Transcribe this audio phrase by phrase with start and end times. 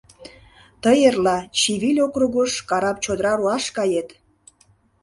[0.83, 4.09] Тый эрла Чивиль округыш карап чодыра руаш кает.